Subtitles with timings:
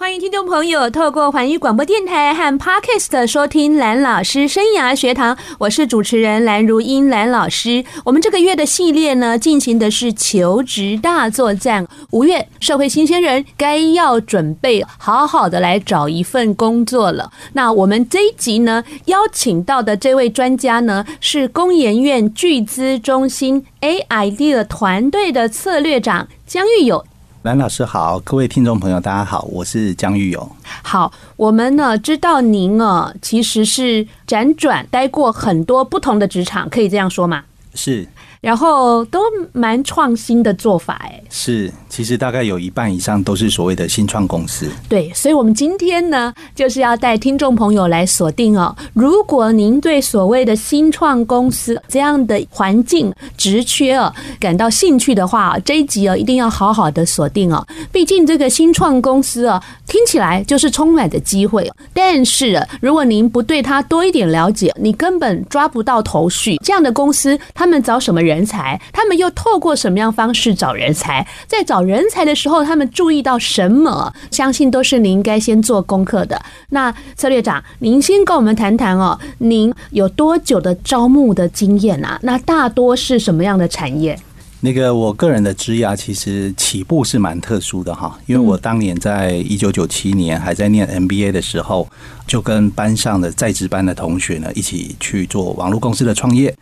[0.00, 7.84] 欢迎听众朋友透过环宇广播电台和 Podcast 收听蓝老师生涯学堂，我是主持人蓝如英蓝老师。
[8.06, 11.86] 我们这个月的系列呢，进行的是求职大作战。
[12.12, 17.30] 五月，社会新鲜人该要准备好好的来找一份工作了。
[17.52, 27.04] 那我们这一集呢，邀请到的这位专家呢，是工研院巨资中心 aid 团队的策略长姜玉友。
[27.42, 30.46] 蓝老师好，各位听众朋友，大家好，我是江玉友。
[30.82, 37.44] 好，我们呢知道您啊，其实是辗转待过很多不同的职场，可以这样说吗？
[37.74, 38.06] 是。
[38.40, 39.20] 然后都
[39.52, 44.66] 蛮创新的做法，哎，是，其实大概有一半以上都是所谓的新创公司。
[44.88, 48.74] 对，所以，我们今天呢，就是要带听众朋友来锁定哦。
[48.94, 57.66] 如果您对所谓的新创公司这样的环境职缺哦感到兴趣的话，这一集哦一定要好好的锁定哦。
[57.92, 66.56] 毕竟这个新创公司哦听起来就是充满的机会，但是如果您不对它多一点了解，你根本抓不到头绪。
[66.64, 68.29] 这样的公司，他们找什么人？
[68.30, 71.26] 人才，他们又透过什么样方式找人才？
[71.48, 74.12] 在找人才的时候，他们注意到什么？
[74.30, 76.40] 相信都是您应该先做功课的。
[76.70, 82.18] 那策略长，您先跟我们谈谈哦，您有多久的招募的经验啊？
[82.22, 84.16] 那大多是什么样的产业？
[84.62, 91.88] 那个我个人的职涯其实起步是蛮特殊的哈，因为我当年在一九九七年还在念 MBA 的时候，
[92.30, 96.54] 就跟班上的在职班的同学呢一起去做网络公司的创业。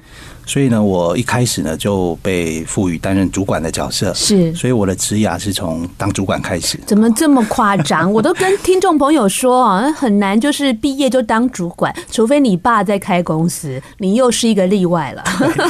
[0.47, 6.81] 所以呢，我一开始呢就被赋予担任主管的角色，是，所以我的职涯是从当主管开始。
[6.87, 8.11] 怎么这么夸张？
[8.11, 15.23] 我都跟听众朋友说啊，很难就是毕业就当主管，除非你爸在开公司，你又是一个例外了。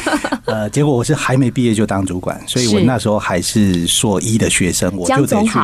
[0.46, 5.58] 呃，结果我是还没毕业就当主管，所以我那时候还是硕一的学生，我就得去，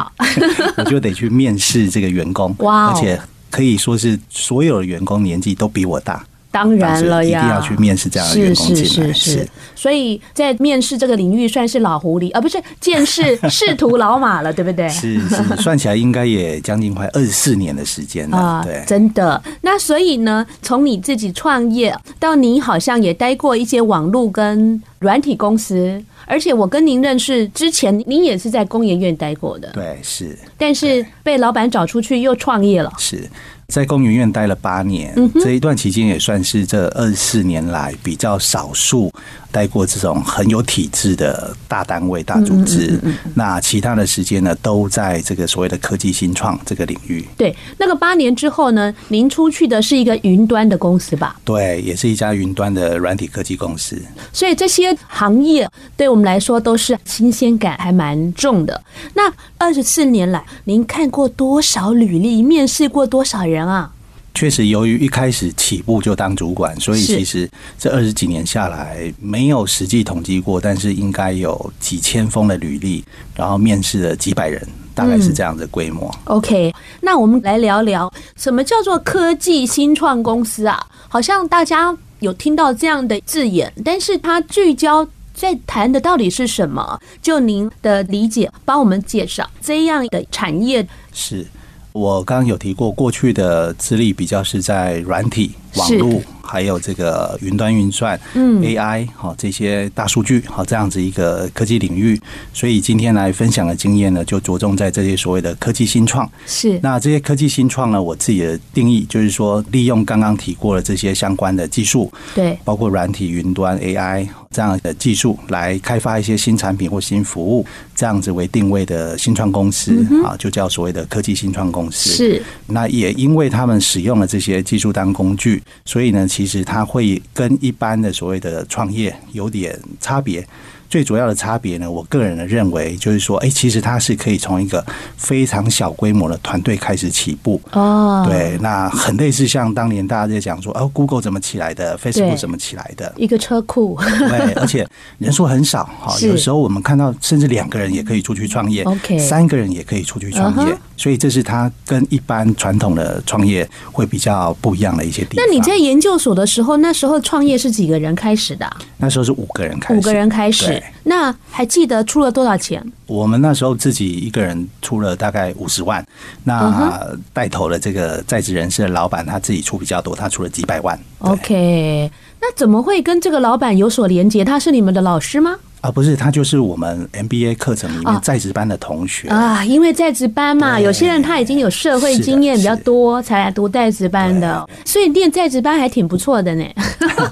[0.77, 2.53] 我就得去面试这个员工。
[2.59, 3.21] 哇，而且
[3.54, 6.26] 可以说是所有的员工年纪都比我大。
[6.50, 8.84] 当然了呀，一定要去面试这样的员工进来。
[8.84, 14.87] 是是是是，所以在面试这个领域算是老狐狸，而不是见识仕途老马了，对不对？
[14.91, 18.62] 是是，算起来应该也将近快二十四年的时间了。
[18.64, 19.43] 对，真的。
[19.62, 29.71] 那所以呢，从你自己创业到你好像也待过一些网络跟软体公司，而且我跟您认识之前，您也是在工研院待过的。
[29.73, 30.39] 对，是。
[30.57, 32.93] 但是被老板找出去又创业了。
[32.99, 33.29] 是。
[33.67, 39.11] 在工研院待了八年，这一段期间也算是这二十四年来比较少数
[39.54, 43.00] 待过这种很有体制的大单位、大组织。
[43.34, 47.25] 那其他的时间呢，都在这个所谓的科技新创这个领域。
[47.38, 51.41] 对，那个八年之后呢，您出去的是一个云端的公司吧？
[51.44, 53.97] 对，也是一家云端的软体科技公司。
[54.31, 55.66] 所以这些行业
[55.97, 58.82] 对我们来说都是新鲜感还蛮重的。
[59.14, 62.43] 那二十四年来，您看过多少履历？
[62.43, 63.54] 面试过多少人？
[63.54, 63.88] 人啊，
[64.34, 73.05] 确实，由于一开始起步就当主管，所以其实这二十几年下来没有实际统计过，但是应该有几千封的履历，
[73.37, 74.61] 然后面试了几百人，
[74.93, 76.12] 大概是这样的规模。
[76.27, 76.37] 嗯。
[76.37, 80.84] OK，那我们来聊聊什么叫做科技新创公司啊？
[81.09, 87.00] 好像大家有听到这样的字眼，但是它聚焦在谈的到底是什么？
[87.23, 91.47] 就您的理解，帮我们介绍这样的产业是。
[91.94, 96.21] 我刚刚有提过，过去的资历比较是在软体、网络。
[96.44, 102.21] 还有这个云端运算、嗯，AI 好这些大数据好这样子一个科技领域，
[102.53, 106.31] 所以今天来分享的经验呢，就着重在这些所谓的科技新创。
[106.47, 117.65] 是那这些科技新创呢，我自己的定义就是说，利用刚刚提过的这些相关的技术，对，包括软体、云端、AI 这样的技术，来开发一些新产品或新服务，
[117.97, 122.11] 这样子为定位的新创公司啊，就叫所谓的科技新创公司。
[122.11, 126.29] 是那也因为他们使用了这些技术当工具，所以呢。
[126.34, 130.44] 其实它会跟一般的所谓的创业有点差别。
[130.88, 134.84] 最主要的差别呢，我个人的认为就是说，哎，其实它是可以从一个
[135.16, 138.25] 非常小规模的团队开始起步哦。
[138.28, 143.98] 对，那很类似像当年大家在讲说，哦，Google 怎么起来的，Facebook 怎么起来的，一个车库。
[144.00, 144.86] 对， 而且
[145.19, 155.44] 人数很少哈，有时候我们看到甚至两个人也可以出去创业，OK，三个人也可以出去创业，所以这是它跟一般传统的创业会比较不一样的一些地方。
[155.44, 158.70] 那你在研究所的时候，那时候创业是几个人开始的？
[158.98, 160.74] 那时候是五个人开始，五个人开始。
[160.79, 162.85] 对，那还记得出了多少钱？
[163.06, 166.05] 我们那时候自己一个人出了大概五十万，
[166.44, 170.99] 那带头的这个在职人士的老板他自己出比较多，他出了几百万。
[171.19, 172.11] OK，
[172.41, 174.44] 那怎么会跟这个老板有所连接？
[174.44, 175.56] 他是你们的老师吗？
[175.84, 179.62] 啊，不是，他就是我们 MBA 课程里面在职班的同学啊。
[179.66, 186.64] 因为在职班嘛，有些人他已经有社会经验比较多，才来读在职班的，所以念在职班还挺不错的呢。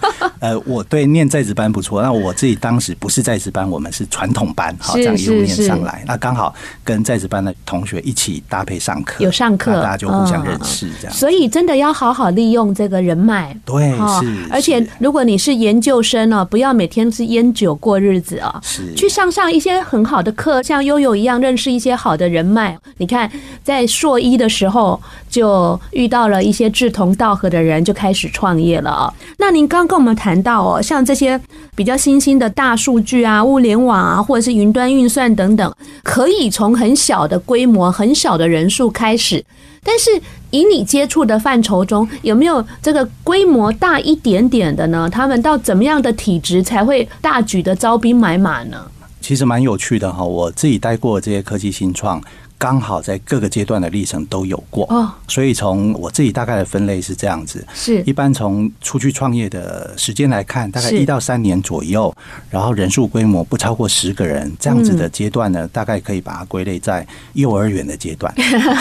[0.40, 6.54] 呃，我对念在职班不错，那我自己当时不是在职班，我们是传统班，好这样一路念上来，那刚好
[6.84, 11.16] 跟在职班的同学一起搭配上课，有上课，大家就互相认识这样。
[11.16, 14.36] 所以真的要好好利用这个人脉，对，是。
[14.50, 18.41] 而且如果你是研究生哦，不要每天是烟酒过日子。
[18.62, 22.78] 是去上上一些很好的课，像悠悠一样认识一些好的人脉。
[22.98, 23.30] 你看，
[23.62, 29.12] 在硕一的时候就遇到了一些志同道合的人，就开始创业了啊。
[29.38, 31.40] 那您刚跟我们谈到哦，像这些
[31.74, 39.44] 比较新兴的大数据啊、物联网啊，或者是云端运算等等，可以从很小的规模、很小的人数开始。
[39.84, 40.10] 但是
[40.52, 45.08] 以你接触的范畴中，有没有这个规模大一点点的呢？
[45.10, 48.86] 他们到怎么样的体质才会大举的招兵买马呢？
[49.20, 52.20] 其实蛮有趣的哈，我自己带过这些科技新创。
[52.62, 54.86] 刚好在各个阶段的历程都有过。
[54.88, 58.00] 哦，所以从我自己大概的分类是这样子：是。
[58.02, 62.14] 一般从出去创业的时间来看，大概一到三年左右，
[62.48, 68.32] 然后人数规模不超过十个人这样子的阶段呢，大概可以把它归类在幼儿园的阶段。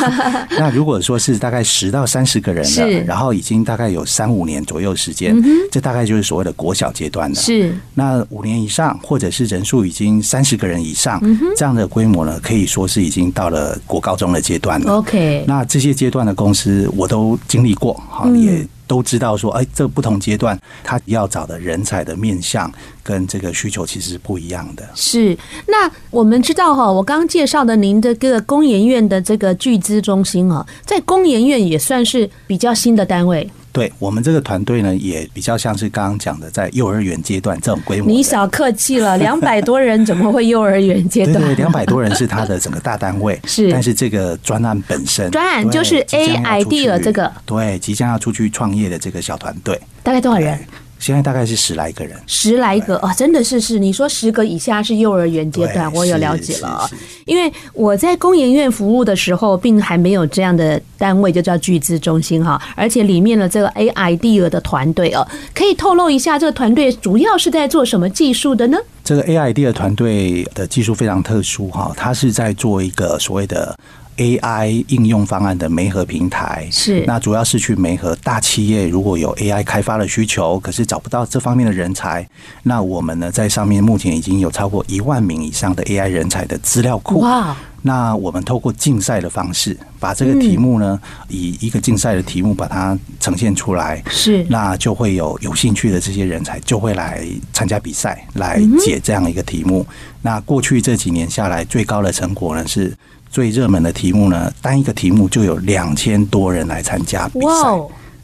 [0.59, 5.35] 那如果说是大概十到三十个人了，然后已经大概有三五年左右时间，
[5.71, 7.35] 这大概就是所谓的国小阶段了。
[7.35, 7.75] 是。
[7.95, 11.19] 那五年以上，或者是人数已经三十个人以上
[11.57, 13.70] 这样的规模呢，可以说是已经到了。
[13.85, 22.71] 国高中的阶段了，OK，那这些阶段的公司我都经历过，哈，也都知道说，哎，这不同阶段他要找的人才的面向
[23.01, 24.83] 跟这个需求其实是不一样的。
[24.95, 25.37] 是，
[25.67, 33.49] 那我们知道哈，我刚刚介绍的您的这个工研院的这个聚资中心啊，在工研院也算是比较新的单位。
[33.71, 38.07] 对我们这个团队呢，也比较像是刚刚讲的，在幼儿园阶段这种规模。
[38.07, 41.35] 你少客气了， 两百多人怎么会幼儿园阶段？
[41.35, 43.39] 对对，两百多人是他的整个大单位。
[43.47, 50.59] 是，但是这个专案本身，专案就是 A idea 这个，对，即将要出去创业的这个小团队，大概多少人？
[51.01, 53.79] 现在大概是十来个人，十来个哦，真的是是。
[53.79, 56.87] 你说十个以下是幼儿园阶段，我有了解了。
[57.25, 62.61] 因为我在工研院服务的时候，并还没有这样的单位，就叫巨资中心哈。
[62.75, 68.77] 而且里面的这个 A idea 的团队哦，可以透露一下，这个团队主要是在做什么技术的呢？
[69.03, 73.75] 这个 A idea 团队的技术非常特殊哈，它是在做一个所谓的。
[74.17, 82.27] AI 应用方案的媒合平台是，那主要是去媒合大企业，如果有 AI 开发的需求，可是找不到这方面的人才，
[82.63, 87.19] 那我们呢在上面目前已经有超过一万名以上的 AI 人才的资料库。
[87.21, 87.55] 哇！
[87.83, 90.99] 那我们透过竞赛的方式，把这个题目呢，
[91.29, 99.83] 以一个竞赛的题目把它呈现出来，是，那就会有有兴趣的这些人才就会来参加比赛，来解这样一个题目。
[100.21, 102.95] 那过去这几年下来，最高的成果呢是。
[103.31, 107.47] 最热门的题目呢，单一个题目就有两千多人来参加比赛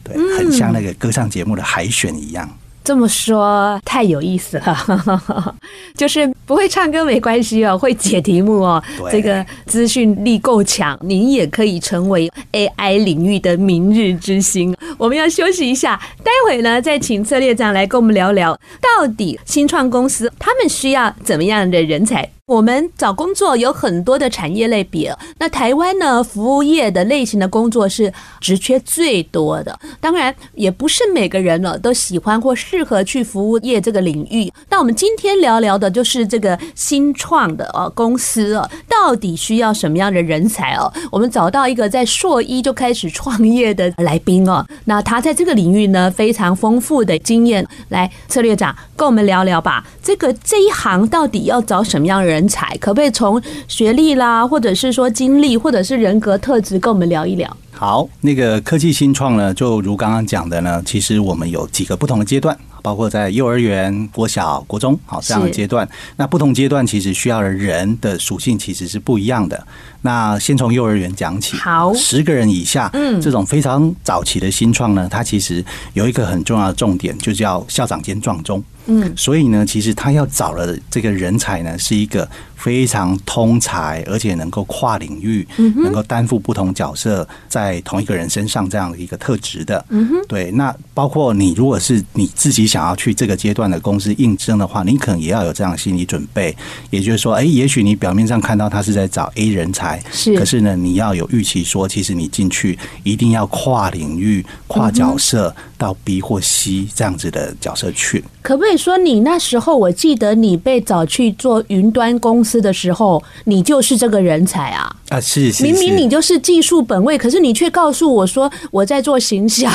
[0.04, 2.48] 对，很像那个歌唱节目的海选一样。
[2.84, 5.54] 这么说太有意思了，
[5.94, 14.74] 就是不会唱歌没关系哦，会解题目哦，这个资讯力够强，您也可以成为 AI 领域的明日之星。
[14.96, 22.26] 我们要休息一下，待会呢再请策略长来跟我们聊聊，到底新创公司他们需要怎么样的人才。
[22.48, 29.78] 我们找工作有很多的产业类别，那台湾呢，服务业的类型的工作是职缺最多的。
[30.00, 34.50] 当然，也不是每个人呢都喜欢或适合去服务业这个领域。
[34.70, 40.90] 那我们今天聊聊的就是这个新创的哦公司哦，到底需要什么样的人才哦？
[41.12, 47.68] 我们找到一个在硕一就开始创业的来宾哦，那他在这个领域呢非常丰富的经验。
[47.90, 49.86] 来，策略长跟我们聊聊吧。
[50.02, 52.37] 这个这一行到底要找什么样的人？
[52.38, 57.56] 人才可不可以从学历啦，或者是说经历，或者是人格特质，跟我们聊一聊？
[57.72, 65.88] 好，那个科技新创呢，就如刚刚讲的呢，其实我们有几个不同的阶段，包括在幼儿园、国小、国中，好这样的阶段。
[66.14, 69.66] 那不同阶段其实需要的人的属性其实是不一样的。
[70.02, 75.64] 那先从幼儿园讲起，好，十个人以下，嗯，这种非常早期的新创呢，它其实
[75.94, 78.62] 有一个很重要的重点，就叫校长兼撞钟。
[78.90, 82.26] 嗯，所以呢，其实他要找的这个人才呢，是一个
[82.56, 89.84] 非常通才，而且能够跨领域，能够担负不同角色在同一个人身上这样的一个特质的。
[89.90, 90.50] 嗯哼，对。
[90.52, 96.56] 那包括你，如果是你自己想要去这个阶段的公司应征的话，你可能也要有这样的心理准备。
[96.88, 108.22] 也就是说，哎，也许你表面上看到他是在找 A 人才，是，可是呢，你要有预期说，其实你进去一定要跨领域、跨角色到 B 或 C 这样子的角色去。
[108.42, 114.94] 可不可以说，你那时候我记得你被找去做云端公司的时候，你就是这个人才啊？
[115.10, 119.68] 啊，是，是，明明你就是技术本位，可是你却告诉我说我在做行销，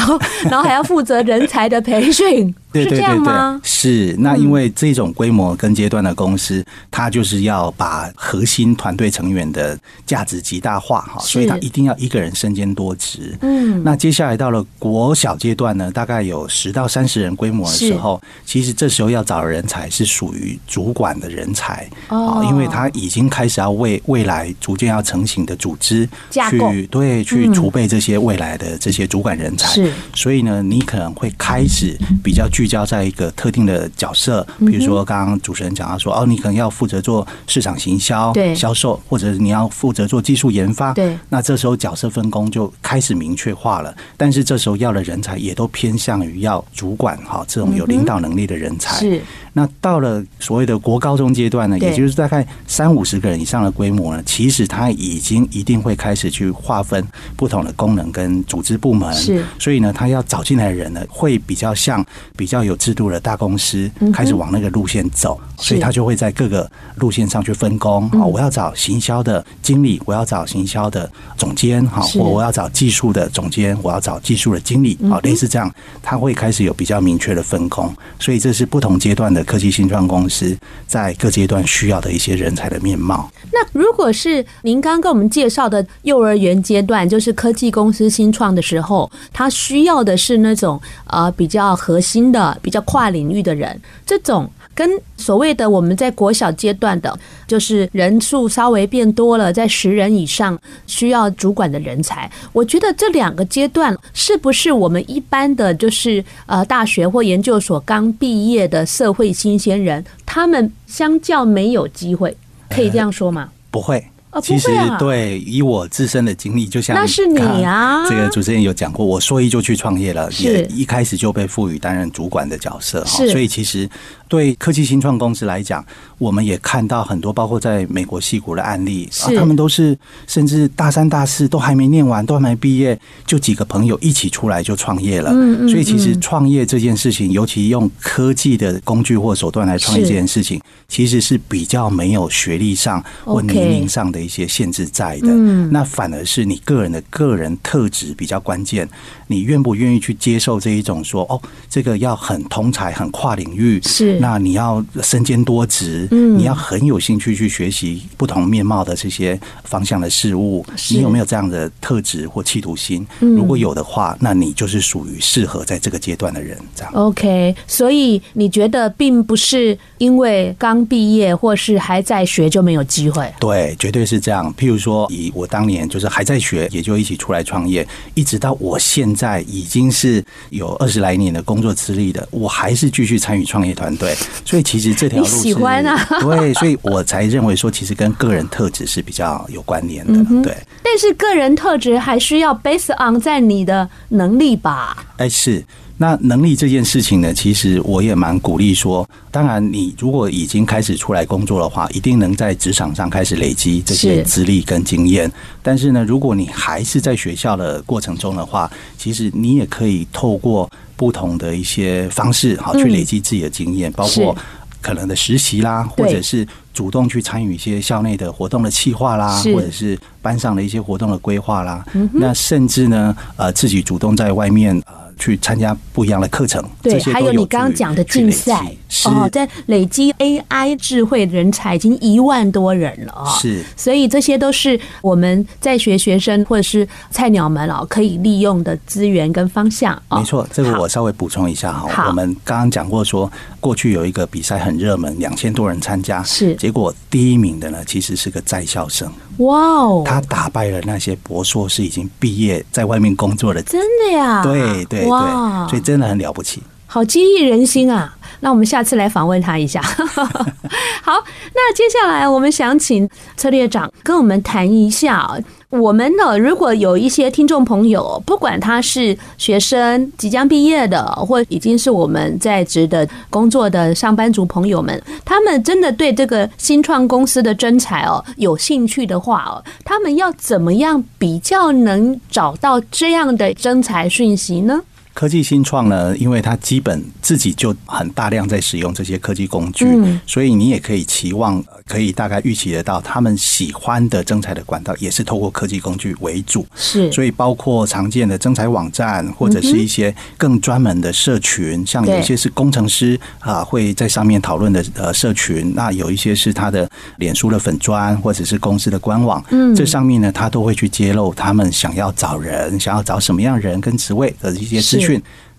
[0.44, 2.54] 然后还要负责人才的培训。
[2.72, 13.38] 对对对对，是那因为这种规模跟阶段的公司，它就是要把核心团队成员的价值极大化哈，所以它一定要一个人身兼多职。
[13.42, 26.10] 嗯，那接下来到了国小阶段呢，大概有十到三十人规模的时候，其实这时候要找的人才是属于主管的人才哦，因为他已经开始要为未来逐渐要成型的组织
[26.50, 29.70] 去对去储备这些未来的这些主管人才。
[29.70, 32.50] 是，所以呢，你可能会开始比较。
[32.52, 38.54] 聚焦在一个特定的角色，比如说刚刚主持人讲到说，哦，你可能要负责做市场行销、对。
[38.54, 43.96] 销售，或者你要负责做技术研发，对，那这时候角色分工就开始明确化了。
[44.16, 48.98] 但是这时候要的人才也都偏向于要主管哈这种有领导能力的人才。
[49.02, 49.22] 是。
[49.54, 57.06] 那到了所谓的国高中阶段呢，也就是大概三五十个人以上的规模呢，其实它已经一定会开始去划分
[57.38, 59.14] 不同的功能跟组织部门。
[59.14, 62.04] 是，所以呢，他要找进来的人呢，会比较像
[62.36, 65.40] 比较有制度的大公司，开始往那个路线走。
[65.58, 68.10] 所以他就会在各个路线上去分工。
[68.10, 77.94] 好，我要找行销的经理，我要找行销的总监，好，我我要找技术的总监，我要找技术的经理，好，类似这样，他会开始有比较明确的分工。
[78.20, 79.43] 所以这是不同阶段的。
[79.44, 80.58] 科技新创公司
[80.88, 83.30] 在各阶段需要的一些人才的面貌。
[83.52, 94.50] 那如果是您刚刚跟我们介绍的幼儿园阶段，就是科技公司新创的时候，他需要的是那种呃比较核心的、比较跨领域的人，这种。
[94.75, 112.36] 跟所谓的我们在国小阶段的，就是人数稍微变多了，在十人以上需要主管的人才，我觉得这两个阶段是不是我们一般的就是呃大学或研究所刚毕业的社会新鲜人，他们相较没有机会，
[112.70, 113.50] 可以这样说吗？
[113.70, 114.03] 不会。
[114.42, 123.88] 其实对，以我自身的经历，就像那是你啊，这个主持人有讲过，我说一就去创业了，也一开始就被赋予担任主管的角色哈，所以其实
[124.28, 125.86] 对科技新创公司来讲，
[126.18, 135.32] 我们也看到很多，包括在美国戏谷的案例啊，他们都是甚至大三大四都还没念完，都还没毕业，就几个朋友一起出来就创业了。
[135.70, 144.23] 所以其实创业这件事情，尤其用科技的工具或手段来创业这件事情，其实是比较没有学历上或年龄上的。
[144.24, 145.27] 一些限制在的，
[145.72, 148.88] 那反而是你个人的个人特质比较关键。
[149.27, 160.63] 你愿不愿意去接受这一种说哦，这个要很通才、很跨领域，是那你要身兼多职，嗯，你要很有兴趣去学习不同面貌的这些方向的事物。
[160.92, 163.06] 你有没有这样的特质或企图心？
[163.20, 166.58] 如果有的话，那你就是属于适合在这个阶段的人。
[166.75, 167.56] 这样 OK。
[167.65, 173.34] 所以你觉得并不是因为刚毕业或是还在学就没有机会？
[173.39, 174.12] 对，绝对是。
[174.13, 184.15] 是这样，譬如说，以我当年就是还在学，也就一起出来创业，一直到我现在已经是有二十来年的工作资历的，我还是继续参与创业团队。
[184.46, 190.55] 所以其实这条路是喜欢啊， 对，所以我才认为说，其实跟个人特质是比较有关联的，对。
[190.84, 195.05] 但是个人特质还需要 base on 在你的能力吧？
[195.17, 195.63] 哎，是。
[196.04, 205.32] 那能力这件事情呢，其实我也蛮鼓励说，当然你如果已经开始出来工作的话，一定能在职场上开始累积这些资历跟经验。
[205.62, 214.36] 但是呢，如果你还是在学校的过程中的话，其实你也可以透过不同的一些方式，好去累积自己的经验，包括
[214.82, 221.82] 可能的实习啦，或者是主动去参与一些校内的活动的企划啦，或者是班上的一些活动的规划啦。
[222.12, 224.78] 那甚至呢，呃，自己主动在外面。
[225.17, 228.60] 去参加不一样的课程，对，还有你刚刚讲的竞赛
[229.05, 240.01] 哦，在累积 AI 智慧人才已经一万多人了啊，是，所以这些都是我们在学学生或者是菜鸟们哦可以利用的资源跟方向。
[240.10, 254.43] 没错，这个我稍微补充一下哈，我们刚刚讲过说，过去有一个比赛很热门，两千多人参加，是，结果第一名的呢其实是个在校生，哇哦，他打败了那些博硕士已经毕业在外面工作的，真的呀？
[254.43, 255.03] 对对。
[255.06, 256.62] 对，所以真的很了不起。
[256.86, 258.16] 好激励人心啊！
[258.42, 259.82] 那我们下次来访问他一下。
[261.02, 261.14] 好，
[261.56, 265.28] 那接下来我们想请策略长跟我们谈一下，
[265.70, 284.80] 我们呢，如果有一些听众朋友，不管他是学生、即将毕业的，或已经是我们在职的工作的上班族朋友们，他们真的对这个新创公司的征才哦有兴趣的话哦，他们要怎么样比较能找到这样的征才讯息呢？
[285.13, 289.88] 科技新创呢，因为它基本自己就很大量在使用这些科技工具，
[290.25, 296.65] 所以你也可以期望，可以大概预期得到，他们喜欢的征才的管道也是透过科技工具为主。
[296.75, 315.03] 是，所以包括常见的征才网站，或者是一些更专门的社群，像有一些是工程师啊会在上面讨论的呃社群，那有一些是他的脸书的粉砖，或者是公司的官网，嗯，这上面呢，他都会去揭露他们想要找人，想要找什么样人跟职位的一些资讯。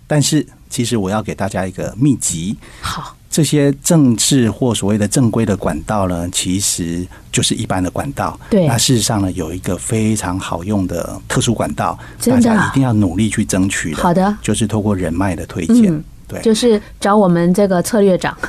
[0.07, 2.55] 但是，其实我要给大家一个秘籍。
[2.81, 8.39] 好，这些正式或所谓的正规的管道呢，其实就是一般的管道。
[8.49, 13.97] 对，那事实上呢，有一个非常好用的特殊管道，大家一定要努力去争取的。
[13.97, 15.91] 好的，就是透过人脉的推荐。
[15.91, 18.37] 嗯，对，就是找我们这个策略长。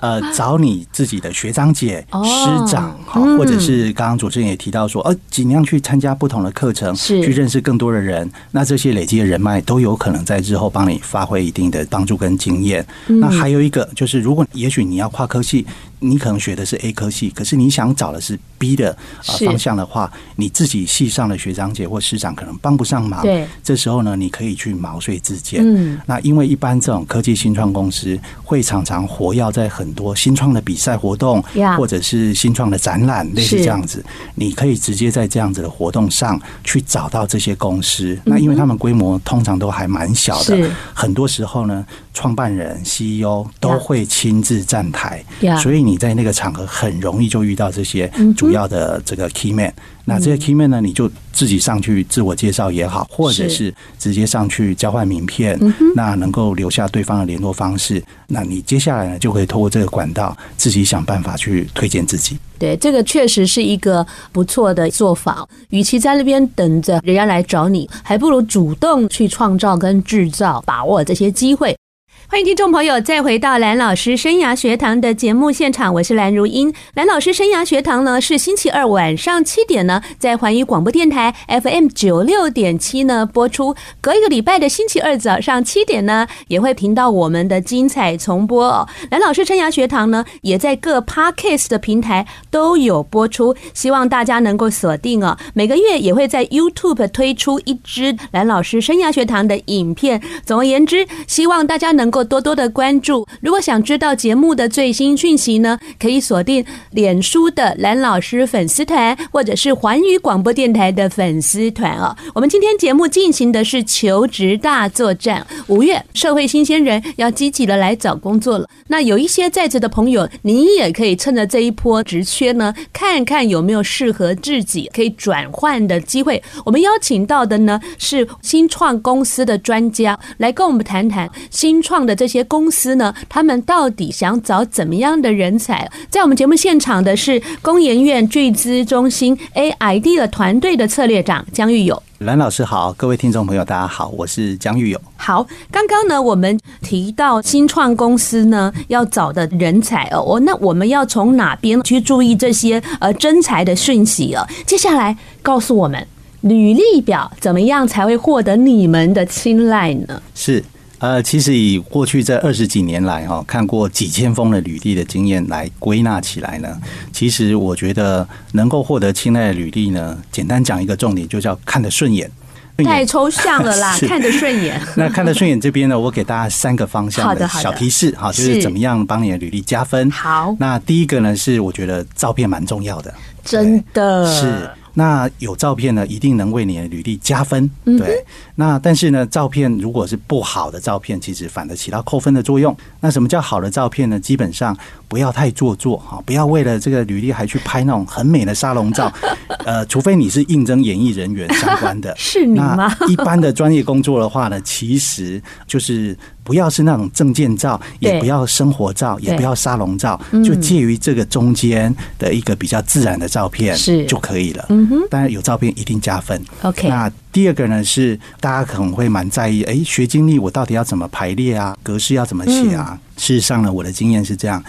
[0.00, 8.30] 呃，找你自己的学长姐、师长，好，或者是刚刚主持人也提到说，呃，尽量去参加不同的课程，去认识更多的人。
[8.50, 12.84] 那这些累积的人脉都有可能在日后帮你发挥一定的帮助跟经验。
[13.06, 15.66] 那还有一个就是，如果也许你要跨科系。
[16.00, 18.96] 你可能学的是 A 科系，可是你想找的是 B 的
[19.26, 23.22] 呃方向的话，你自己系上的学长姐或师长可能帮不上忙。
[23.22, 25.62] 对，这时候呢，你可以去毛遂自荐。
[25.64, 31.42] 嗯，那因为一般这种科技新创公司会常常活跃在很多新创的比赛活动，
[31.78, 38.18] 或者是新创的展览，类似这样子，你可以直接在这样子的活动上去找到这些公司。
[38.24, 45.24] 那因为他们规模通常都还蛮小的，很多时候呢，创办人 CEO 都会亲自站台，
[45.62, 45.93] 所以你。
[45.94, 49.72] 你在那个场合很容易就遇到这些主要的这个 key man，
[50.04, 55.56] 那这些 key man 呢，你就自己上去自我介绍也好，或者是直接上去交换名片，
[55.94, 62.36] 那能够留下对方的联络方式，那你接下来呢就可以透过这个管道自己想办法去推荐自己。
[62.58, 65.46] 对，这个确实是一个不错的做法。
[65.68, 71.76] 与其在那边等着人家来找你，还不如主动去创造跟制造，把握这些机会。
[72.26, 76.72] 欢迎听众朋友再回到蓝老师生涯学堂的节目现场，我是蓝如英。
[76.94, 88.88] 蓝老师生涯学堂呢是星期二晚上七点呢在环宇广播电台 FM 九六点七呢播出，隔一个礼拜的星期二早上七点呢也会频道我们的精彩重播哦。
[89.10, 95.36] 蓝老师生涯学堂呢也在各 Podcast 的平台都有播出，希望大家能够锁定哦。
[95.52, 100.20] 每个月也会在 YouTube 推出一支蓝老师生涯学堂的影片。
[100.44, 102.24] 总而言之，希望大家能够。
[102.24, 112.16] 多多的关注，如果想知道节目的最新讯息呢，可以锁定脸书的蓝老师粉丝团，或者是环宇广播电台的粉丝团哦。
[112.34, 118.68] 我们今天节目进行的是求职大作战，五月社会新鲜人要积极的来找工作了。
[118.88, 126.42] 那有一些在职的朋友，你也可以趁着这一波职缺呢，看看有没有适合自己可以转换的机会。
[126.64, 132.14] 我们邀请到的呢是新创公司的专家来跟我们谈谈新创的。
[132.14, 135.90] 这些公司呢，他们到底想找怎么样的人才？
[136.08, 142.02] 在我们节目现场的是工研院巨资中心 AID 的团队的策略长江玉友。
[142.18, 145.00] 蓝老师好，各位听众朋友大家好，我是江玉友。
[145.16, 154.46] 好，刚刚呢我们提到新创公司呢要找的人才哦，我那我们要从哪边去注意这些呃真才的讯息啊？
[154.64, 156.06] 接下来告诉我们，
[156.42, 160.22] 履历表怎么样才会获得你们的青睐呢？
[160.34, 160.64] 是。
[160.98, 166.80] 呃，其实以过去这二十几年来哈，看过几千封的履历的经验来归纳起来呢，
[167.12, 172.30] 其实我觉得能够获得青睐的履历呢，简单讲一个重点，就叫看得顺眼。
[172.78, 174.80] 太抽象了啦， 看得顺眼。
[174.96, 180.10] 那看得顺眼这边呢，我给大家三个方向的小提示哈，就是怎么样帮你的履历加分。
[180.10, 184.68] 好，那第一个呢，是我觉得照片蛮重要的，真的是。
[184.94, 187.68] 那有照片呢，一定能为你的履历加分。
[187.84, 192.74] 对，那但是呢，照片如果是不好的照片，其实反而起到扣分的作用。
[193.00, 194.18] 那什么叫好的照片呢？
[194.18, 194.76] 基本上
[195.08, 199.12] 不要太做作哈，不要为了这个履历还去拍那种很美的沙龙照。
[199.66, 202.76] 呃，除非你是应征演艺人员相关的， 是你吗？
[202.76, 214.66] 那一般的专业工作的话呢，其实就是不要是那种证件照，也不要生活照，也不要沙龙照，嗯就介于这个中间的一个比较自然的照片是就可以了。
[214.68, 216.40] 嗯哼当然有照片一定加分。
[216.62, 221.76] ，OK，那第二个呢是大家可能会蛮在意，哎，学经历我到底要怎么排列啊？
[221.82, 222.90] 格式要怎么写啊？
[222.92, 224.62] 嗯事实上呢，我的经验是这样。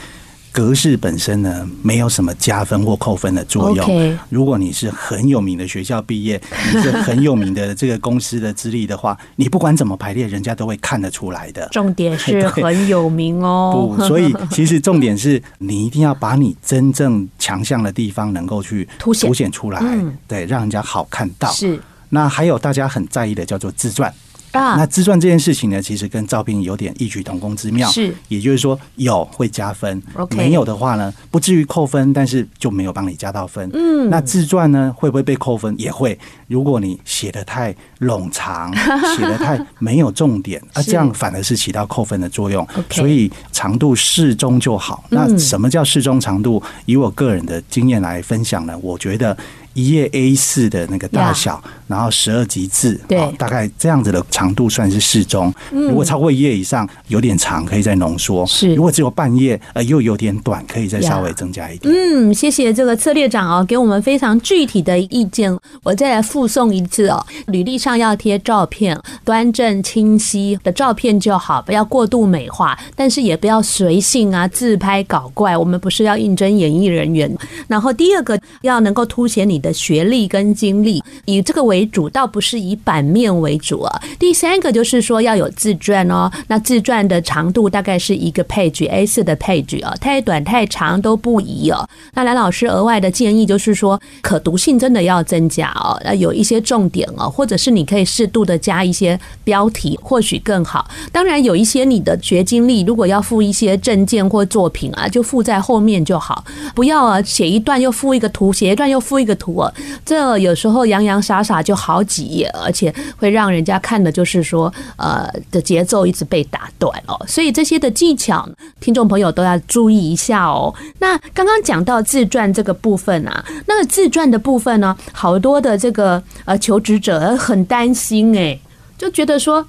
[0.56, 4.18] 格式本身呢，没有什么加分或扣分的作用。
[4.30, 6.42] 如果你是很有名的学校毕业，
[6.74, 11.68] 你是很有名的这个公司的资历的话，你不管怎么排列，人家都会看得出来的。
[11.74, 13.94] 重点是很有名哦。
[14.00, 21.52] 不，所以其实重点是你一定要把你真正强项的地方能够去凸显凸显出来嗯，对，让人家好看到。
[21.52, 24.14] 是那还有大家很在意的叫做自传。
[24.56, 27.90] 啊那，自传这件事情呢，其实跟照片有点异曲同工之妙。
[27.92, 33.70] 是，也就是说有会加分没有的话呢，不至于扣分，但是就没有帮你加到分。
[33.74, 35.74] 嗯那自传呢，会不会被扣分？
[35.78, 36.18] 也会。
[36.48, 38.72] 如果你写的太冗长，
[39.16, 42.66] 写的太没有重点，啊，这样反而是起到扣分的作用。
[42.92, 45.04] 所以长度适中就好。
[45.10, 46.62] 那嗯什么叫适中长度？
[46.86, 49.36] 以我个人的经验来分享呢，我觉得。
[49.76, 55.54] 一页 A 四的那个大小，然后十二级字，对哦大概这样子的长度算是适中。
[55.70, 58.46] 如果超过一页以上，有点长，可以再浓缩。
[58.48, 61.94] 是如果只有半页，呃，又有点短，可以再稍微增加一点。
[61.94, 65.56] 嗯，谢谢这个策略长哦，给我们非常具体的意见。
[65.84, 75.56] 我再来附送一次哦，履历上要贴照片，端正清晰的照片就好，不要过度美化，但是也不要随性啊，自拍搞怪。
[75.58, 77.30] 我们不是要应征演艺人员。
[77.68, 84.02] 然后第二个要能够凸显你的学历跟经历，以这个为主，倒不是以版面为主啊。
[84.20, 91.90] 第三个就是说要有自传哦，那自传的长度大概是一个 page A4 的 page 啊，太短太长都不宜哦。
[92.14, 100.88] 那蓝老师额外的建议就是说，可读性真的要增加哦，那有一些重点哦，或者是你可以适度的加一些标题，或许更好。
[101.12, 106.44] 当然有一些你的学经历，如果要附一些证件或作品啊，就附在后面就好，
[106.76, 109.74] 不要啊写一段又附一个图，写一段又附一个图我，
[110.06, 117.20] 这有时候洋洋洒洒就好几页，而且会让人家看的就是说，呃的节奏一直被打断哦。
[117.26, 118.48] 所以这些的技巧，
[118.82, 120.74] 听众朋友都要注意一下哦。
[121.00, 128.60] 那刚刚讲到自传这个部分啊，那个自传的部分呢，好多的这个呃求职者很担心诶，
[128.98, 129.66] 就觉得说。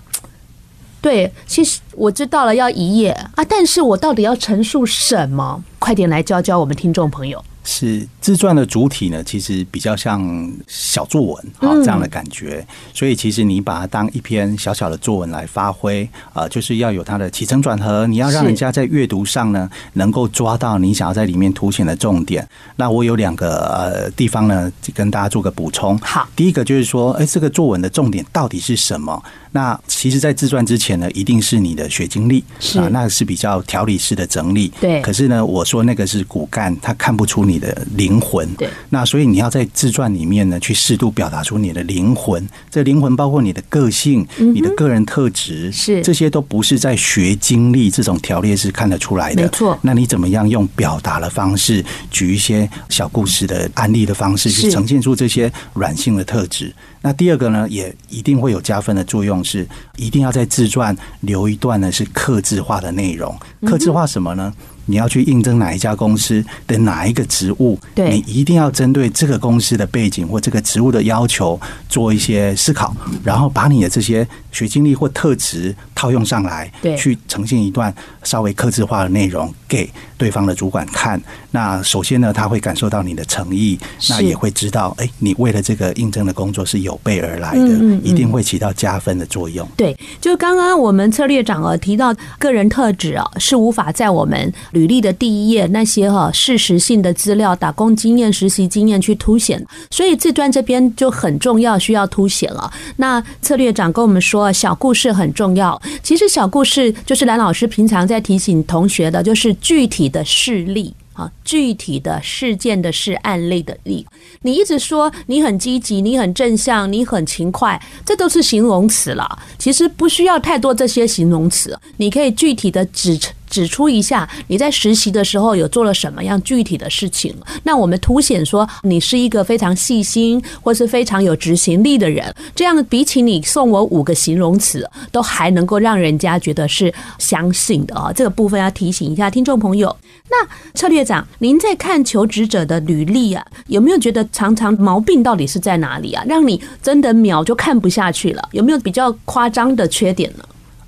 [1.02, 5.62] 对，其实我知道了要一页啊，但是我到底要陈述什么？
[5.78, 7.44] 快点来教教我们听众朋友。
[7.66, 22.48] 是自传的主体呢，其实比较像小作文啊这样的感觉，所以其实你把它当一篇小小的作文来发挥啊，就是要有它的起承转合，你要让人家在阅读上呢能够抓到你想要在里面凸显的重点。
[22.76, 25.98] 那我有两个呃地方呢，跟大家做个补充。
[25.98, 29.20] 好，第一个就是说，哎，这个作文的重点到底是什么？
[29.56, 34.70] 那其实，在自传之前呢，一定是你的学经历是啊，那是比较条理式的整理。
[34.78, 38.46] 对可是呢，我说那个是骨干，他看不出你的灵魂。
[38.56, 38.68] 对。
[38.90, 42.46] 那所以你要在自传里面呢，去适度表达出你的灵魂。
[42.70, 49.42] 这灵魂包括你的个性、你的个人特质，嗯是这些都不是在学经历这种条列式看得出来的。
[49.42, 56.70] 没错那你怎么样用表达的方式，举一些小故事的案例的方式，去呈现出这些软性的特质？
[57.02, 63.36] 那第二个呢，也一定会有加分的作用，是一定要在自传留一段呢是刻制化的内容。
[63.66, 64.52] 刻制化什么呢？
[64.86, 81.20] 你要去应征哪一家公司的哪一个职务，对你一定要针对这个公司的背景或这个职务的要求做一些思考，然后把你的这些学经历或特质套用上来，对去呈现一段稍微克制化的内容给对方的主管看。
[81.50, 83.78] 那首先呢，他会感受到你的诚意，
[84.10, 87.60] 那也会知道，哎，你为了这个应征的工作是有备而来的，
[88.02, 89.66] 一定会起到加分的作用。
[89.76, 102.70] 对，就刚刚我们策略长啊提到个人特质啊，是无法在我们履历的第一页那些哈事实性的资料、打工经验、实习经验去凸显，所以自传这边就很重要，需要凸显了。
[102.96, 105.80] 那策略长跟我们说，小故事很重要。
[106.02, 110.92] 其实小故事就是蓝老师平常在提醒同学的，就是具体的事例。
[111.16, 114.06] 啊，具体的事件的事，案例的例，
[114.42, 119.26] 你一直说你很积极，你很正向，你很勤快，这都是形容词了。
[119.58, 123.16] 其实不需要太多这些形容词，你可以具体的指
[123.48, 127.34] 指出一下你在实习的时候有做了什么样具体的事情。
[127.62, 138.12] 那我们凸显说你是一个非常细心或是非常有执行力的人，这样比起你送我五个形容词，都还能够让人家觉得是相信的啊。
[138.12, 139.94] 这个部分要提醒一下听众朋友。
[140.28, 146.24] 那策略长，您在看求职者的履历啊，有没有觉得常常毛病到底是在哪里啊？
[146.26, 148.48] 让你真的秒就看不下去了？
[148.50, 150.44] 有没有比较夸张的缺点呢？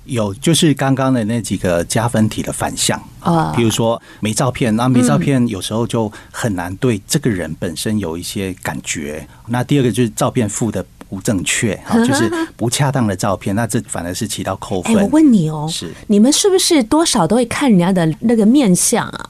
[0.09, 9.27] 有，就是刚刚的那几个加分题的反向啊，比如说没照片，那没照片有时候就很难对这个人本身有一些感觉。
[9.47, 14.95] 那第二个就是照片附的不正确， 就是不恰当的照片，那这反而是起到扣分。
[14.97, 19.29] 哎，我问你哦，是你们是不是多少都会看人家的那个面相啊？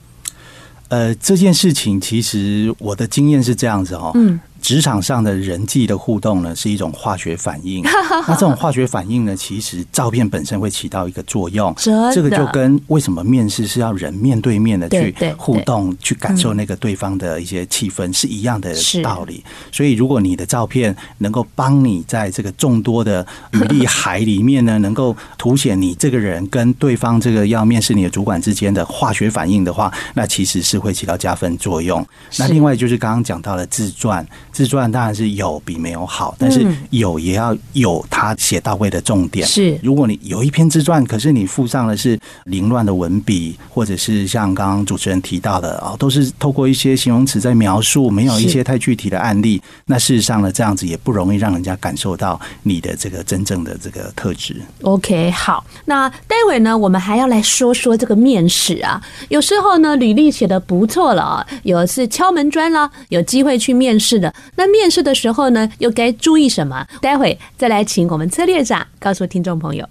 [0.89, 4.12] 呃，这件事情其实我的经验是这样子哦。
[4.15, 4.39] 嗯。
[4.62, 7.84] 职场上的人际的互动呢，是一种化学反应。
[8.28, 11.74] 那这种化学反应呢，其实照片本身会起到一个作用。
[12.13, 19.43] 这个就跟为什么面试是要人面对面的去互动，去感受那个对方的一些气氛是一样的道理。
[19.72, 32.06] 所以，如果你的照片能够帮你在这个众多的履历海里面呢，能够凸显你这个人跟对方这个要面试你的主管之间的化学反应的话，那其实是会起到加分作用。
[32.38, 34.26] 那另外就是刚刚讲到了自传。
[34.52, 39.48] 自传当然是有比没有好，但是有也要有他写到位的重点。
[39.48, 49.62] 是，如果你有一篇自传，可是你附上的是凌乱的文笔，或者是像刚刚主持人提到的啊，都是透过一些形容词在描述，没有一些太具体的案例。
[49.86, 54.56] 那事实上呢，这样子也不容易让人家感受到你的这个真正的这个特质。
[54.82, 59.02] OK，好，那待会呢，我们还要来说说这个面试啊。
[59.30, 64.34] 有时候呢，履历写的不错了啊，有是敲门砖了，有机会去面试的。
[64.56, 66.86] 那面试的时候呢，又该注意什么？
[67.02, 69.88] 待会再来请我们策略长告诉听众朋友。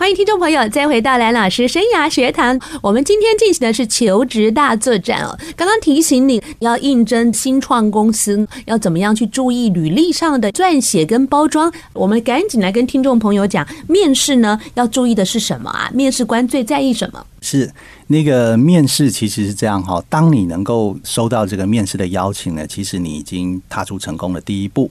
[0.00, 2.58] 欢迎听众朋友再回到蓝老师生涯学堂。
[2.80, 5.38] 我们今天进行的是求职大作战哦。
[5.54, 11.70] 刚刚提醒你要应征新创公司，要怎么样去注意履历上的撰写跟包装。
[11.92, 15.90] 我们赶紧来跟听众朋友讲，面试呢要注意的是什么啊？
[15.92, 17.22] 面试官最在意什么？
[17.42, 17.70] 是
[18.06, 24.90] 那个面试其实是这样哈，当你能够收到这个面试的邀请呢，其实你已经踏出成功的第一步。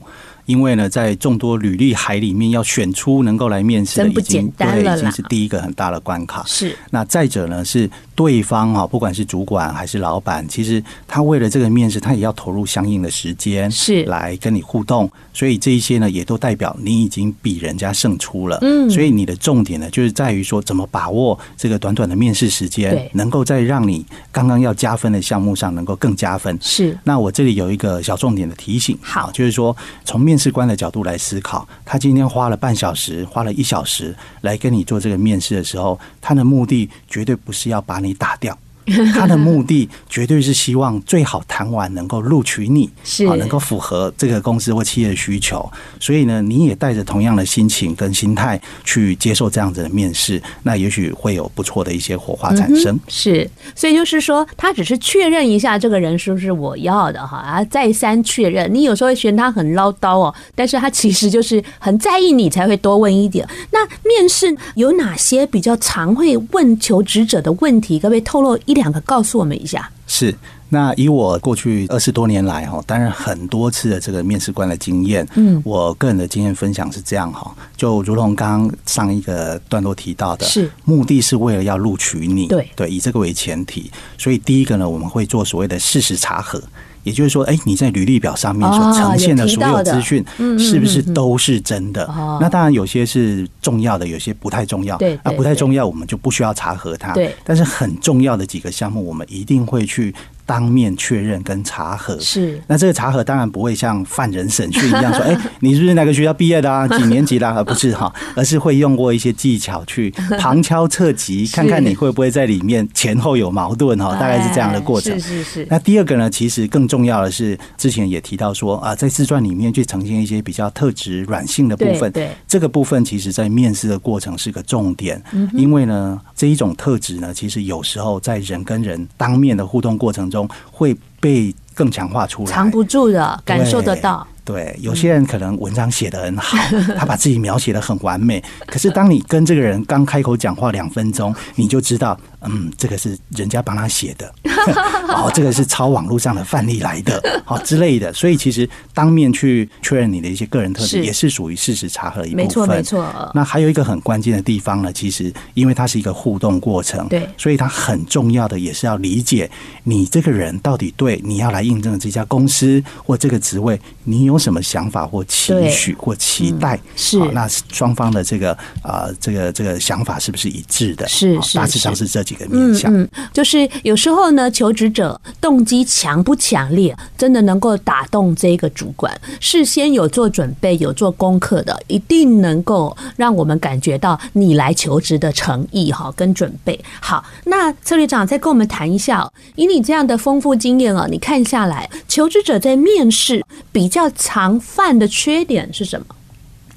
[0.50, 6.42] 因为呢，在众多履历海里面，要选出能够来面试的，已经对，已经是第一个很大的关卡。
[6.44, 6.76] 是。
[6.90, 15.08] 那再者呢，是对方哈，不管是主管还是老板，其实他为了这个面试，他也要投入相应的时间，是来跟你互动。
[15.32, 18.58] 所以这一些呢，也都代表你已经比人家胜出了。
[18.62, 18.90] 嗯。
[18.90, 26.58] 所以你的重点呢，就是在于说，怎么把握这个短短的面试时间，能够在让你刚刚要加分的项目上能够更加分。
[26.60, 26.98] 是。
[27.04, 38.56] 那我这里有一个小重点的提醒，好，就是说从面试官的角度来思考，他今天花了半小时，花了一小时来跟你做这个面试的时候，他的目的绝对不是要把你打掉。
[39.14, 45.70] 他的目的绝对是希望最好谈完能够录取你，是能够符合这个公司或企业的需求。
[45.98, 52.98] 所以呢，你也带着同样的心情跟心态去接受这样子的面试，那也许会有不错的一些火花产生。
[53.08, 58.72] 是，所以就是说，他只是确认一下这个人是不是我要的哈，啊，再三确认。
[58.72, 63.46] 你有时候会嫌他很唠叨哦，但是他其实就是很在意你，才会多问一点。
[63.70, 67.98] 那面试有哪些比较常会问求职者的问题？
[67.98, 68.79] 可不可以透露一点？
[68.80, 69.90] 两个告诉我们一下。
[70.06, 70.34] 是，
[70.68, 86.60] 那以我过去二十多年来哈，担任很多次的这个面试官的经验，嗯，我个人的经验分享是这样哈，就如同刚刚上一个段落提到的，是目的是为了要录取你，对对，以这个为前提，所以第一个呢，我们会做所谓的事实查核。
[87.02, 90.24] 也就是说，哎，你在履历表上面所呈现的所有资讯，
[90.58, 92.06] 是不是都是真的？
[92.40, 94.96] 那当然有些是重要的，有些不太重要。
[94.98, 97.12] 对，那不太重要，我们就不需要查核它。
[97.12, 100.14] 对，但是很重要的几个项目，我们一定会去。
[100.50, 106.88] 当面确认跟查核是，那这个查核当然不会像犯人审讯一样说，哎，你是不是哪个学校毕业的啊？
[106.88, 107.48] 几年级的？
[107.48, 110.10] 而不是哈，而是会用过一些技巧去
[110.40, 115.12] 旁敲侧击， 看看你会不会在里面前后有矛盾哈，大概是这样的过程。
[115.20, 115.66] 是是是。
[115.70, 122.10] 那第二个呢，其实更重要的是，之前也提到说啊，在自传里面去呈现一些比较特质软性的部分。
[122.10, 130.39] 对，这个部分其实在面试的过程是个重点，因为呢，这一种特质呢，其实有时候在人跟人当面的互动过程中。
[130.70, 134.26] 会被更强化出来，藏不住的，感受得到。
[134.42, 136.56] 对，有些人可能文章写得很好，
[136.98, 138.42] 他把自己描写得很完美。
[138.66, 144.32] 可是当你跟这个人刚开口讲话两分钟，你就知道，嗯，这个是人家帮他写的，
[145.14, 148.12] 哦，这个是抄网络上的范例来的，好之类的。
[148.12, 152.46] 所以其实当面去确认你的一些个人特质，也是属于事实查核一部分。
[152.46, 153.30] 没错，没错。
[153.34, 159.50] 那还有一个很关键的地方呢，其实因为它是一个互动过程，对，所以它很重要的也是要理解
[159.84, 166.76] 你这个人到底对你要来应征的这家公司或这个职位，你有什么想法或期许或期待？
[166.76, 171.06] 嗯、是，那双方的这个啊、呃，这个这个想法是不是一致的？
[171.08, 172.94] 是，是，大致上是这几个面向。
[172.94, 186.78] 嗯，嗯，就是有时候呢，求职者动机强不强烈，真的能够打动这个主管，事先有做准备、有做功课的，一定能够让我们感觉到你来求职的诚意哈，跟准备。
[187.00, 196.06] 好，那策略长再跟我们谈一下，以你这样的丰富经验啊，你看下来，求职者在面试比较常犯的缺点是什么？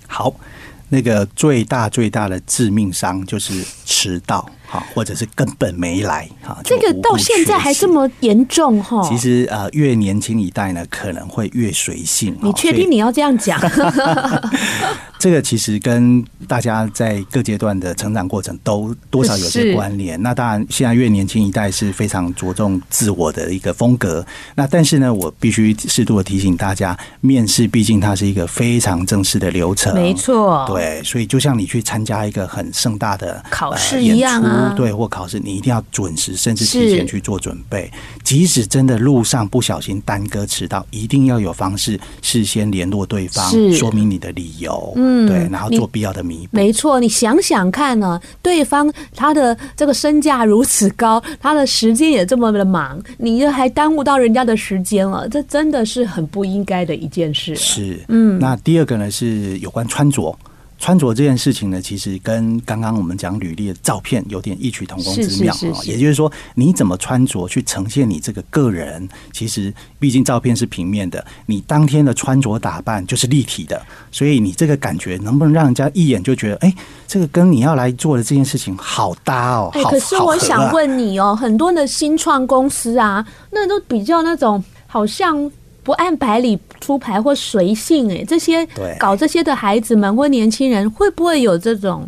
[0.08, 0.34] 好。
[0.90, 4.48] 那个最大最大的致命伤就是迟到。
[4.94, 9.02] 或者是根本没来哈，这个到现在还这么严重哈。
[9.08, 12.38] 其实呃，越年轻一代呢，可能会越随性。
[12.42, 13.60] 你确定你要这样讲？
[15.20, 20.22] 这个其实跟大家在各阶段的成长过程都多少有些关联。
[20.22, 24.26] 那当然，现在越年轻一代是非常着重自我的一个风格。
[24.56, 30.66] 那但是呢，我必须适度的提醒大家，面试毕竟它是一个非常正式的流程，没错。
[30.68, 34.63] 对，所以就像你去参加一个很盛大的考试一样啊。
[34.76, 37.92] 对，或考试，你一定要准时，甚至提前去做准备。
[38.24, 44.94] 即使真的路上不小心耽搁迟到，一定要有方式事先联络对方，说明你的理由。
[44.96, 46.58] 嗯，对，然后做必要的弥补。
[46.58, 57.56] 没错，你想想看呢，对方他的这个身价如此高，他的时间也这么的忙，你又还耽误到人家的时间了，这真的是很不应该的一件事。
[57.56, 58.40] 是，嗯。
[58.40, 60.38] 那第二个呢，是有关穿着。
[60.78, 65.80] 穿着这件事情呢，其实跟刚刚我们讲履历的照片有点异曲同工之妙啊。
[65.86, 73.82] 也就是说，你怎么穿着去呈现你这个个人，其实毕竟照片是平面的，你当天的穿着打扮就是立体的，
[74.12, 76.76] 所以你这个感觉能不能让人家一眼就觉得，哎，
[77.08, 79.72] 这个跟你要来做的这件事情好搭哦。
[79.86, 85.50] 可是我想问你哦，很多的新创公司啊，那都比较那种好像。
[85.84, 88.66] 不按牌理出牌或随性哎，这些
[88.98, 92.08] 搞这些的孩子们或年轻人会不会有这种？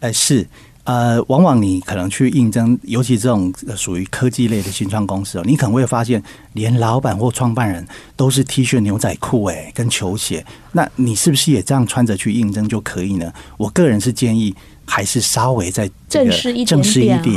[0.00, 0.46] 呃，是
[0.84, 13.32] 呃，往往你可能去应征，尤其这种属于科技类的新创公司哦，你可能会发现，连老板或创办人都是 T 恤、牛仔裤哎，跟球鞋，那你是不是也这样穿着去应征就可以呢？
[13.56, 14.54] 我个人是建议。
[14.86, 17.34] 还是稍微再正式一点，正式一点，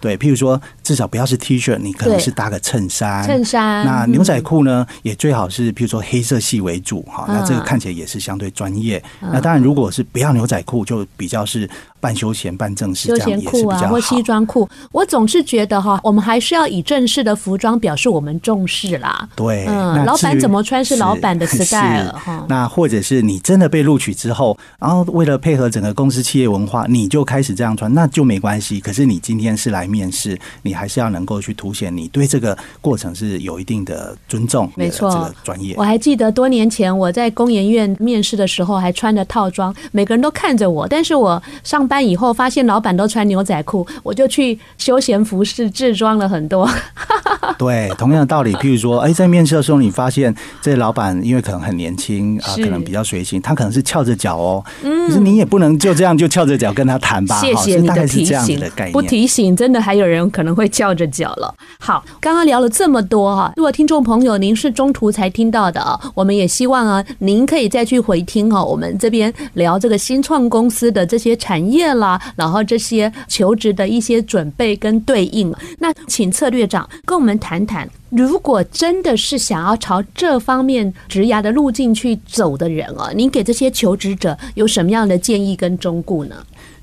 [0.00, 3.84] 对，譬如说，至少不要是 T 恤，你可能是搭个衬衫，衬衫。
[3.86, 9.02] 那牛仔裤呢，也最好是譬如说黑色系为主哈，那这个看起来也是相对专业。
[9.20, 11.68] 那当然，如果是不要牛仔裤，就比较是
[12.00, 13.88] 半休闲、半正式，这样也是比较好。
[13.88, 19.28] 或西装裤，我总是觉得哈，我们还是要以正式的服装表示我们重视啦。
[19.36, 22.44] 对，嗯，老板怎么穿是老板的 style 哈。
[22.48, 26.86] 那或者是你真的被录取之后，然后为了配合整个公司企业文化。
[26.88, 28.80] 你就开始这样穿，那就没关系。
[28.80, 35.74] 可是你今天是来面试，你还是要能够去凸显你对这个过程是有一定的尊重，没错，这个专业。
[35.76, 40.86] 我还记得多年前我在工研院面试的时候，还穿着套装，每个人都看着我。
[40.86, 46.68] 但是我上班以后发现老板都穿牛仔裤，我就去休闲服饰制装了很多。
[47.58, 56.68] 对，同样的道理，譬如说，哎，在面试的时候，你发现这老板因为可能很年轻啊，可能比较随性，他可能是翘着脚哦，嗯，可是你也不能就这样就翘着脚。
[56.74, 58.60] 跟他谈吧，谢谢你的提醒。
[58.92, 61.52] 不提醒，真的还有人可能会翘着脚了。
[61.80, 75.54] 好，刚刚聊了这么多哈，如果听众朋友您是中途才听到的啊，我们也希望啊，您可以再去回听哈，我们这边聊这个新创公司的这些产业业了，然后这些求职的一些准备跟对应。
[75.78, 77.88] 那请策略长跟我们谈谈。
[78.10, 86.36] 如果真的是想要朝这方面职涯的路径去走的人啊，您给这些求职者有什么样的建议跟忠告呢？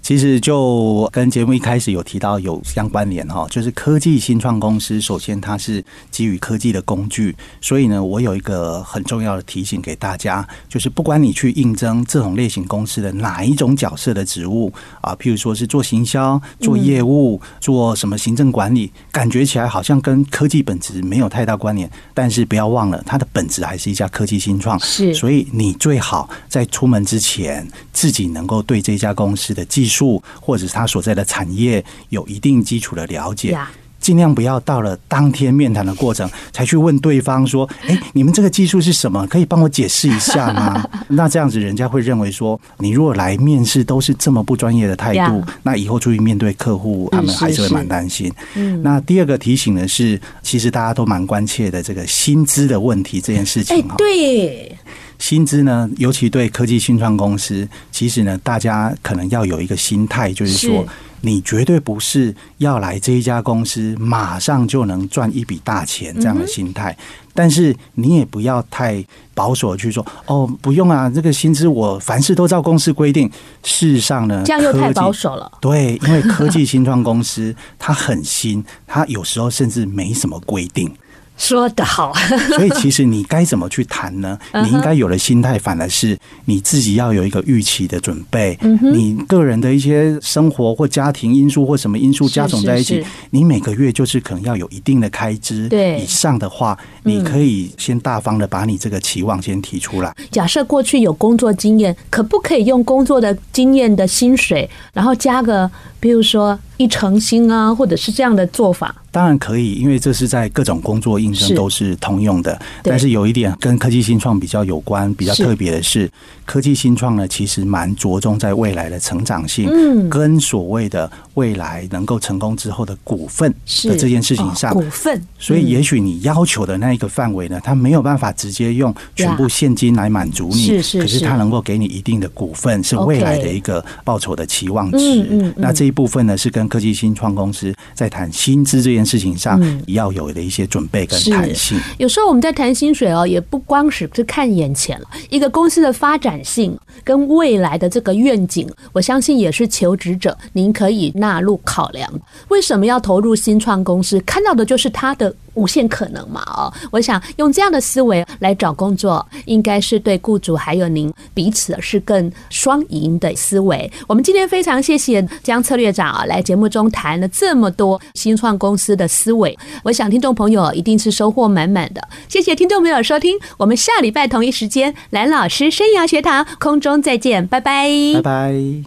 [0.06, 29.95] 其实就跟节目一开始有提到有相关联哈，就是科技新创公司，首先它是基于科技的工具，所以呢，我有一个很重要的提醒给大家，就是不管你去应征这种类型公司的哪一种角色的职务啊，譬如说是做行销、做业务、做什么行政管理，感觉起来好像跟科技本质没有太大关联，但是不要忘了，它的本质还是一家科技新创，是，所以你最好在出门之前，自己能够对这家公司的技术。
[30.42, 33.58] 或者是他所在的产业有一定基础的了解，
[34.00, 39.26] 尽量不要到了当天面谈的过程才去问对方说： “哎，你们这个技术是什么？
[39.26, 48.32] 可以帮我解释一下吗？” 那这样子人家会认为说，你如果来面试都是这么不专业的态度，那以后出去面对客户，他们还是会蛮担心。
[48.54, 53.96] 嗯，那第二个提醒的是，其实大家都蛮关切的这个薪资的问题这件事情哈。
[53.98, 54.78] 对。
[55.18, 60.86] 薪资呢，尤其对科技新创公司，其实呢，大家可能要有一个心态，就是说，
[61.22, 66.92] 你绝对不是要来这一家公司马上就能赚一笔大钱这样的心态。
[66.92, 73.30] 嗯、但是你也不要太保守的去说哦，不用啊，这个薪资我凡事都照公司规定。
[73.64, 75.52] 事实上呢，这样又太保守了。
[75.60, 80.94] 对，因为科技新创公司它很新，它有时候甚至没什么规定。
[81.38, 82.14] 说得好，
[82.56, 84.38] 所以其实你该怎么去谈呢？
[84.64, 88.58] 你应该有的心态反而是你自己要有一个预期的准备。
[88.82, 95.68] 你个人的一些生活或家庭因素或什么因素加总在一起，你每个月就是可能要有一定的开支。
[95.68, 100.16] 对，以上的话，你可以先大方的把你这个期望先提出来。
[100.32, 105.70] 假设过去有工作经验，可不可以用工作的经验的薪水，然后加个，
[106.06, 108.94] 比如说一成新啊，或者是这样的做法？
[109.10, 112.62] 当然可以，因为这是在各种工作应征都是通用的。
[112.84, 116.12] 但是有一点跟科技新创比较有关、比较特别的是，
[116.46, 119.68] 科技新创呢，其实蛮着重在未来的成长性，
[120.10, 123.50] 跟所谓的未来能够成功之后的股份
[123.86, 124.72] 的这件事情上。
[124.74, 125.20] 股份。
[125.40, 130.68] 所以也许你要求的那一个范围呢，它没有办法直接用全部现金来满足你，
[131.00, 135.54] 可是它能够给你一定的股份，是未来的一个报酬的期望值。
[135.56, 139.06] 那这一部分呢，是跟科技新创公司在谈薪资这件。
[139.06, 141.80] 事情上要有的一些准备跟弹性。
[142.00, 152.12] 有时候我们在谈薪水哦，也不光是是看眼前了，一个公司的发展性跟未来的这个愿景，我相信也是求职者您可以纳入考量。
[152.48, 154.20] 为什么要投入新创公司？
[154.22, 155.34] 看到的就是它的。
[155.56, 156.42] 无限可能嘛？
[156.56, 163.92] 哦，我想用这样的思维来找工作，应该是对雇主还有您彼此是更双赢的思维。
[164.08, 172.08] 我们今天非常谢谢江策略长啊，来节目中谈了这么多新创公司的思维，我想听众朋友一定是收获满满的。
[172.28, 178.84] 谢谢听众朋友收听，我们下礼拜同一时间蓝老师生涯学堂空中再见，拜拜，拜拜。